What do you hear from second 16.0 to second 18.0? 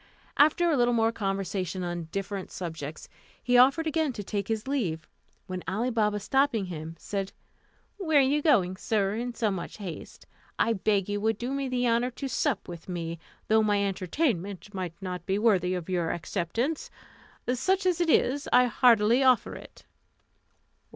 acceptance; such